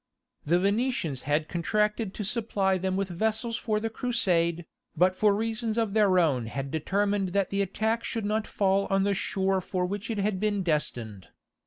The 0.47 0.57
Venetians 0.57 1.21
had 1.29 1.47
contracted 1.47 2.15
to 2.15 2.23
supply 2.23 2.79
them 2.79 2.95
with 2.97 3.09
vessels 3.09 3.55
for 3.55 3.79
the 3.79 3.91
Crusade, 3.91 4.65
but 4.97 5.13
for 5.13 5.35
reasons 5.35 5.77
of 5.77 5.93
their 5.93 6.17
own 6.17 6.47
had 6.47 6.71
determined 6.71 7.33
that 7.33 7.51
the 7.51 7.61
attack 7.61 8.03
should 8.03 8.25
not 8.25 8.47
fall 8.47 8.87
on 8.89 9.03
the 9.03 9.13
shore 9.13 9.61
for 9.61 9.85
which 9.85 10.09
it 10.09 10.17
had 10.17 10.39
been 10.39 10.63
destined. 10.63 11.27